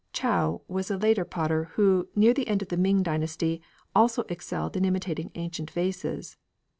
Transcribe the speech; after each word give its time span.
Chow 0.13 0.63
was 0.67 0.89
a 0.89 0.97
later 0.97 1.23
potter 1.23 1.65
who, 1.75 2.07
near 2.15 2.33
the 2.33 2.47
end 2.47 2.63
of 2.63 2.69
the 2.69 2.75
Ming 2.75 3.03
dynasty, 3.03 3.61
also 3.95 4.23
excelled 4.29 4.75
in 4.75 4.83
imitating 4.83 5.29
ancient 5.35 5.69
vases. 5.69 6.37